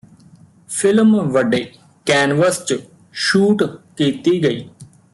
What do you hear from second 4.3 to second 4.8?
ਗਈ